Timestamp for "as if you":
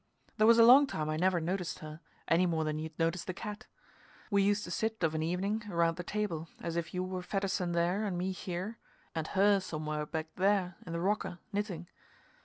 6.59-7.03